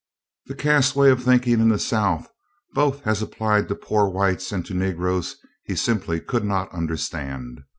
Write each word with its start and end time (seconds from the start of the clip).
The 0.47 0.55
caste 0.55 0.95
way 0.95 1.11
of 1.11 1.21
thinking 1.21 1.59
in 1.59 1.69
the 1.69 1.77
South, 1.77 2.27
both 2.73 3.05
as 3.05 3.21
applied 3.21 3.67
to 3.67 3.75
poor 3.75 4.09
whites 4.09 4.51
and 4.51 4.65
to 4.65 4.73
Negroes, 4.73 5.35
he 5.65 5.75
simply 5.75 6.19
could 6.19 6.43
not 6.43 6.73
understand. 6.73 7.61